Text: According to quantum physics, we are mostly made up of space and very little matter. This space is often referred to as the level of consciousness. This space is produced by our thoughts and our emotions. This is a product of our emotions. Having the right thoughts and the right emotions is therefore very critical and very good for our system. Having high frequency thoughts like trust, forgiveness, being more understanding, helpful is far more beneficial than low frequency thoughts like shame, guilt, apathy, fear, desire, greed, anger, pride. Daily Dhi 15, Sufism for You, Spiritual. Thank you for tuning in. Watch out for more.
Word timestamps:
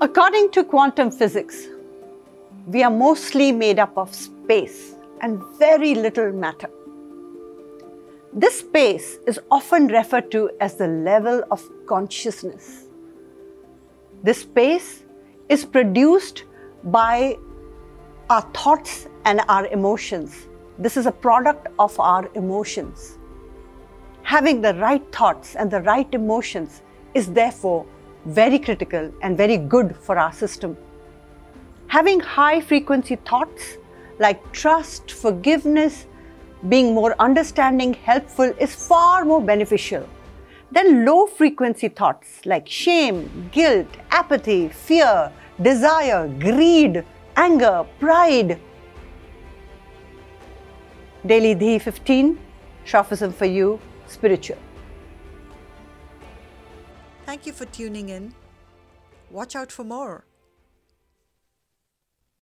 According 0.00 0.52
to 0.52 0.62
quantum 0.62 1.10
physics, 1.10 1.66
we 2.68 2.84
are 2.84 2.90
mostly 2.90 3.50
made 3.50 3.80
up 3.80 3.98
of 3.98 4.14
space 4.14 4.94
and 5.22 5.42
very 5.58 5.96
little 5.96 6.30
matter. 6.30 6.70
This 8.32 8.60
space 8.60 9.18
is 9.26 9.40
often 9.50 9.88
referred 9.88 10.30
to 10.30 10.50
as 10.60 10.76
the 10.76 10.86
level 10.86 11.42
of 11.50 11.68
consciousness. 11.86 12.84
This 14.22 14.42
space 14.42 15.02
is 15.48 15.64
produced 15.64 16.44
by 16.84 17.36
our 18.30 18.42
thoughts 18.54 19.08
and 19.24 19.40
our 19.48 19.66
emotions. 19.66 20.46
This 20.78 20.96
is 20.96 21.06
a 21.06 21.12
product 21.12 21.66
of 21.80 21.98
our 21.98 22.30
emotions. 22.36 23.18
Having 24.22 24.60
the 24.60 24.74
right 24.74 25.02
thoughts 25.12 25.56
and 25.56 25.68
the 25.68 25.82
right 25.82 26.14
emotions 26.14 26.82
is 27.14 27.32
therefore 27.32 27.84
very 28.26 28.58
critical 28.58 29.12
and 29.22 29.36
very 29.36 29.56
good 29.56 29.96
for 29.96 30.18
our 30.18 30.32
system. 30.32 30.76
Having 31.88 32.20
high 32.20 32.60
frequency 32.60 33.16
thoughts 33.16 33.78
like 34.18 34.52
trust, 34.52 35.12
forgiveness, 35.12 36.06
being 36.68 36.94
more 36.94 37.14
understanding, 37.18 37.94
helpful 37.94 38.52
is 38.58 38.74
far 38.74 39.24
more 39.24 39.40
beneficial 39.40 40.08
than 40.72 41.04
low 41.04 41.26
frequency 41.26 41.88
thoughts 41.88 42.44
like 42.44 42.68
shame, 42.68 43.48
guilt, 43.52 43.86
apathy, 44.10 44.68
fear, 44.68 45.32
desire, 45.62 46.28
greed, 46.28 47.04
anger, 47.36 47.86
pride. 48.00 48.58
Daily 51.24 51.54
Dhi 51.54 51.80
15, 51.80 52.38
Sufism 52.84 53.32
for 53.32 53.46
You, 53.46 53.80
Spiritual. 54.06 54.58
Thank 57.28 57.44
you 57.44 57.52
for 57.52 57.66
tuning 57.66 58.08
in. 58.08 58.34
Watch 59.30 59.54
out 59.54 59.70
for 59.70 59.84
more. 59.84 60.24